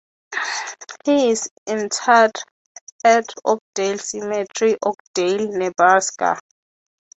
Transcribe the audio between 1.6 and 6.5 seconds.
interred at Oakdale Cemetery, Oakdale, Nebraska.